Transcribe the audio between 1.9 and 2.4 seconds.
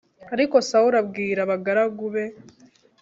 be